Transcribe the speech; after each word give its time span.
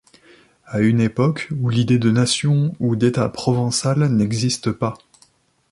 À 0.65 0.79
une 0.79 0.99
époque 0.99 1.49
où 1.61 1.69
l’idée 1.69 1.99
de 1.99 2.09
nation 2.09 2.73
ou 2.79 2.95
d’état 2.95 3.29
provençal 3.29 3.99
n’existe 4.11 4.71
pas. 4.71 4.97